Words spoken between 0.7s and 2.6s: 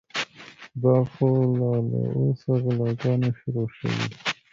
دا خو لا له اوسه